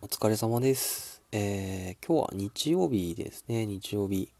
[0.00, 1.22] お疲れ様です。
[1.32, 4.30] えー、今日は日曜日ですね、日曜日。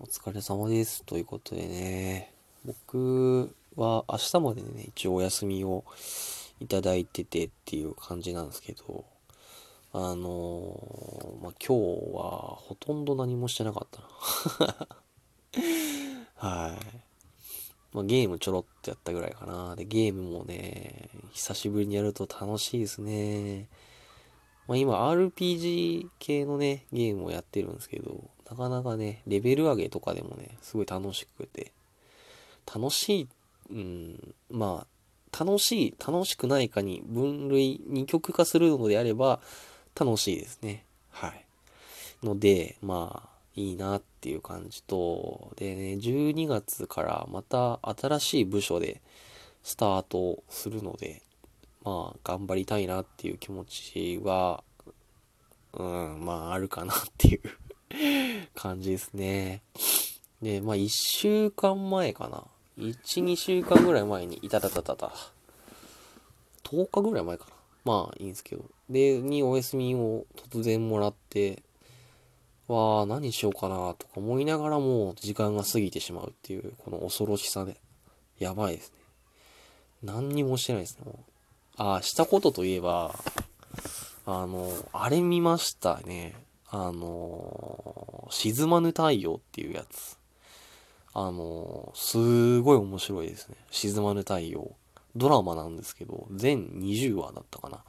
[0.00, 1.04] お疲れ様です。
[1.04, 2.32] ということでね、
[2.64, 5.84] 僕は明日までね、一応お休みを
[6.58, 9.04] いただいててっていう感じなんですけど、
[9.92, 14.00] あのーまあ、今日はほとんど何もしてなかった
[14.64, 14.88] な。
[16.34, 16.78] はい。
[17.92, 19.76] まあ、ゲームちょろっとやったぐらいかな。
[19.76, 23.68] で、ゲームもね、久しぶりにやると楽しいですね。
[24.66, 31.72] まあ、今 RPG 系のね、ゲームをやってるんですけど、なかなかね、レベル上げとかでもね、すごい楽しくて、
[32.72, 33.28] 楽しい、
[33.70, 39.40] うん、まあ、楽しい、楽しくないかに分類、二極化するのであれば、
[39.98, 40.84] 楽しいですね。
[41.10, 41.44] はい。
[42.22, 49.00] ので、まあ、いいなっていう感じと、でね、12月からまた新しい部署で
[49.62, 51.22] スタートするので、
[51.84, 54.64] まあ、頑張りたいなっていう気持ちは、
[55.74, 57.40] うん、まあ、あるかなっていう
[58.54, 59.62] 感じですね。
[60.40, 62.44] で、まあ、1週間前かな。
[62.78, 65.12] 1、2週間ぐらい前に、いたたたたた。
[66.64, 67.50] 10日ぐらい前かな。
[67.84, 68.64] まあ、いいんですけど。
[68.88, 71.62] で、にお休みを突然もらって、
[72.66, 77.76] わあ、何しようかなとか思いながらも時間が過ぎてしまうっていう、この恐ろしさで。
[78.38, 78.98] やばいですね。
[80.02, 81.33] 何にもしてないですね、もう。
[81.76, 83.14] あ、したことといえば、
[84.26, 86.34] あの、あれ見ましたね。
[86.68, 90.18] あの、沈まぬ太陽っていうやつ。
[91.12, 93.56] あの、すごい面白いですね。
[93.70, 94.74] 沈まぬ太陽。
[95.16, 97.84] ドラマなんですけど、全20話だったかな。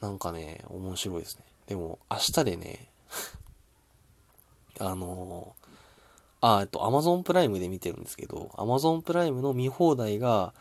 [0.00, 1.44] なんかね、面白いですね。
[1.66, 2.88] でも、明日でね、
[4.78, 5.54] あの
[6.40, 10.54] あ、えっと、アマゾンプライムで見てるんですけど、アマゾンプライムの見放題が、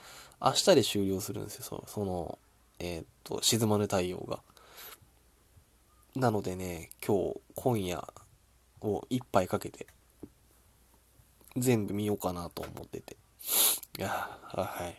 [0.46, 1.64] 明日で終了するんですよ。
[1.64, 2.38] そその、
[2.78, 4.42] えーっと、沈まぬ太陽が。
[6.16, 8.08] なのでね、今日、今夜
[8.82, 9.88] を一杯かけて、
[11.58, 13.18] 全部見ようかなと思ってて。
[13.98, 14.96] いや、はい。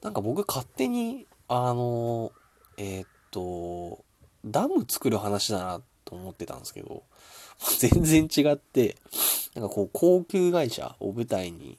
[0.00, 2.30] なんか僕勝手に、あの、
[2.76, 4.04] えーっと、
[4.44, 7.02] ダム作る話だなと思ってたんですけど、
[7.80, 8.96] 全然違って、
[9.56, 11.78] なんかこう、高級会社を舞台に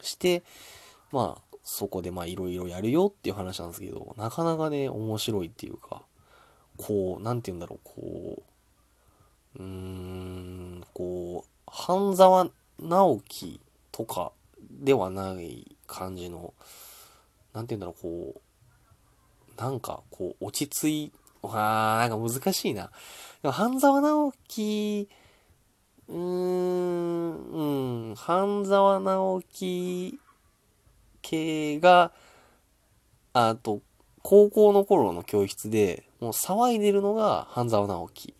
[0.00, 0.44] して、
[1.10, 6.02] まあ、そこでまあいろいろやるよっていう話なんですけど、なかなかね、面白いっていうか、
[6.76, 8.42] こう、なんて言うんだろう、こ
[9.56, 12.48] う、うーん、こう、半沢
[12.78, 13.60] 直樹
[13.92, 14.32] とか
[14.70, 16.52] ではない感じの、
[17.54, 18.42] なんて言うんだろう、こ
[19.56, 22.90] う、なんかこう、落ち着い、わー、なんか難しいな。
[23.40, 25.08] でも半沢直樹、
[26.08, 30.18] うーん、うん、半沢直樹
[31.34, 32.12] 系が、
[33.32, 33.80] あと、
[34.22, 38.34] 高校の頃の教室で、もう騒いでるのが半沢直樹。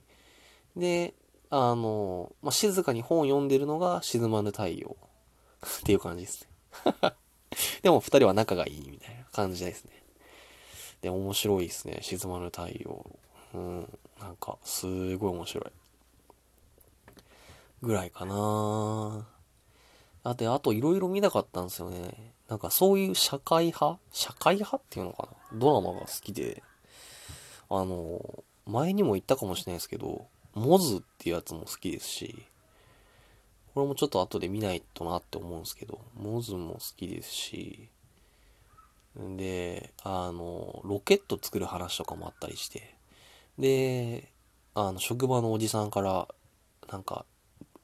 [0.77, 1.15] で、
[1.51, 4.97] あの、まあ、静かに本読んでるのが沈まぬ太陽。
[5.81, 6.47] っていう感じです
[6.85, 7.15] ね。
[7.83, 10.03] でも二人は仲がいいみたいな感じですね。
[11.01, 11.99] で、面白いですね。
[12.03, 13.05] 沈まぬ太陽。
[13.55, 13.99] うん。
[14.21, 15.65] なんか、すごい面白い。
[17.83, 19.27] ぐらいかな
[20.25, 22.33] あと、あといろいろ見なかったんですよね。
[22.49, 23.99] なんかそういう社会派？
[24.11, 25.59] 社会派っていうのかな？
[25.59, 26.63] ドラマが好きで。
[27.71, 32.47] あの、前にも言ったかもしれないですけど、モズっていうやつも好きですし、
[33.75, 37.89] これもちょっと後で見ないとなって思うんですけど、モズも好きですし、
[39.17, 42.95] で、あの、ロケット作る話とかもあったりして、
[43.59, 44.31] で、
[44.75, 46.29] あの、職場のおじさんから、
[46.91, 47.25] なんか、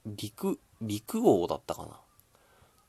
[0.07, 2.01] 陸、陸王だったかな？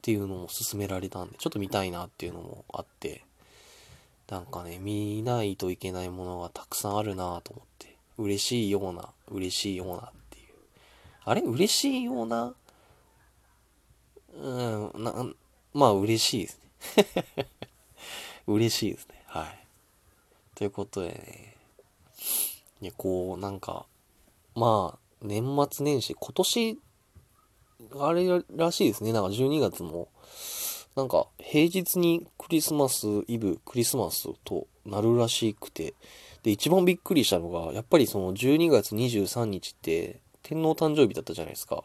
[0.02, 3.24] っていうのも勧められたんで、ちょっと見たいなっていうのもあって、
[4.28, 10.46] なんかね、見ないといけないものがたくさんあるなと思って、嬉しいような、嬉しいようなっていう。
[11.24, 11.42] あれ？
[11.42, 12.56] 嬉しいような？
[14.34, 15.14] うん、な、
[15.76, 16.60] まあ嬉しいです
[16.98, 17.46] ね。
[18.48, 19.22] 嬉しいですね。
[19.28, 19.68] はい。
[20.56, 21.58] ということでね、
[22.82, 23.86] いや、こう、なんか、
[24.56, 26.80] まあ、年末年始、今年、
[28.00, 29.14] あれらしいですね。
[29.14, 30.08] なんか12月も、
[30.96, 35.94] なんか平日にクリスマスイブ、クリスマスとなるらしくて、
[36.44, 41.84] で、一番びっくりしたのが、やっぱりその12月23日って天皇誕生日だったじゃないですか。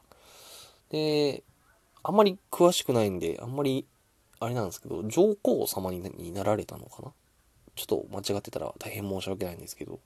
[0.91, 1.43] で、
[2.03, 3.85] あんまり詳しくないんで、あんまり、
[4.39, 7.13] あれなんですけど、上皇様にになられたのかな？
[7.75, 9.99] ちょっと間違ってたら大変申し訳ないんですけど、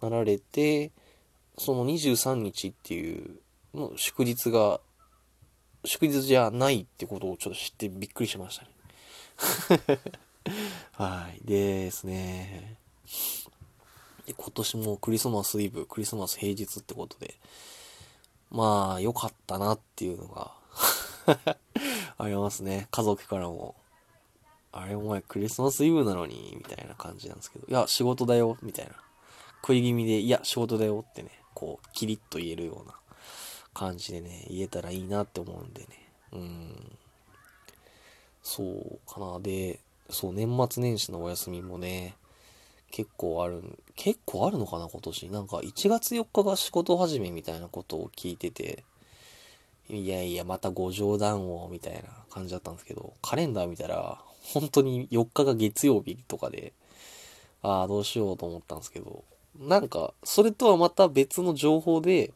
[0.00, 0.92] なられて、
[1.58, 3.36] その23日っていう
[3.74, 4.80] の祝日が、
[5.84, 8.70] 祝日じゃないってことをちょっと知ってびっくりしましたね。
[10.92, 11.40] はい。
[11.44, 12.78] でですね。
[14.26, 17.34] で、今年もクリスマスイブ、クリスマス平日ってことで、
[18.50, 20.52] まあ、良かったなっていうのが
[22.18, 22.88] ありますね。
[22.90, 23.74] 家族からも。
[24.76, 28.92] あれお前クリスマスイブなのに、みたいな感じなんですけど、いや、仕事だよ、みたいな。
[29.62, 32.94] 食い気味で、いや、仕事だよってね、こう、キリッと言えるような
[33.74, 35.88] 感じでね、言えたらいいなって思うんでね。
[36.32, 36.98] うん。
[38.42, 39.40] そうかな。
[39.40, 39.80] で、
[40.10, 42.16] そう、年末年始のお休みもね、
[42.90, 43.62] 結構ある、
[43.96, 45.30] 結構あるのかな、今年。
[45.30, 48.84] なんか、1月4日が仕事始めみたいなことを聞いてて、
[49.90, 56.72] いやいや、またご冗談を、みたいな感じだったんですけど、カレンダー見たら、本当に4日が月曜日とかで、
[57.62, 59.24] ああ、どうしようと思ったんですけど、
[59.58, 62.32] なんか、それとはまた別の情報で、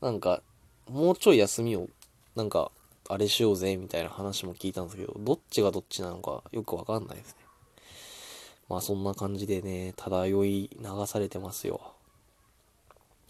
[0.00, 0.42] なんか、
[0.88, 1.88] もうちょい休みを、
[2.34, 2.70] なんか、
[3.08, 7.44] あれしようぜ、みたいな話も聞いたんですけど、どっちがどっちなのかよくわかんないですね。
[8.68, 11.92] まあそんな感じでね、漂い流されてますよ。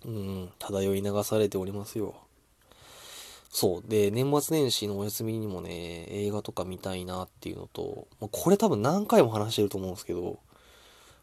[0.04, 2.14] うん、漂い流されておりますよ。
[3.50, 3.88] そう。
[3.88, 10.38] で、年末年始のお休みにもね、映画とか見たいなっていうのと、まあ、これ多分何回も話してると思うんですけど、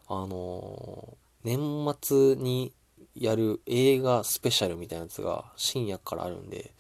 [0.07, 2.71] あのー、年末に
[3.15, 6.73] やる映画スペシャルみたいなやつが深夜からあるんで、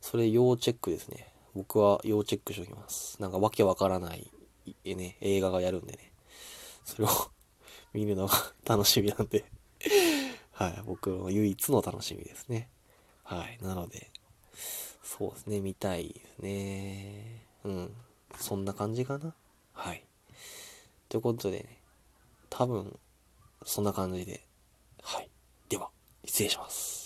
[0.00, 1.32] それ要チェックですね。
[1.54, 3.20] 僕は要チェックしておきます。
[3.20, 4.30] なんかわけわからない、
[4.84, 6.12] えね、映画がやるんでね。
[6.84, 7.10] それを
[7.92, 8.34] 見るのが
[8.64, 9.44] 楽しみなんで
[10.52, 12.68] はい、僕の唯一の楽しみですね。
[13.24, 14.10] はい、なので、
[15.02, 17.46] そうですね、見たいですね。
[17.64, 17.96] うん、
[18.38, 19.34] そんな感じかな。
[19.72, 20.04] はい。
[21.08, 21.80] ということでね、
[22.50, 22.98] 多分、
[23.64, 24.46] そんな感じで、
[25.02, 25.30] はい。
[26.36, 27.05] 失礼します。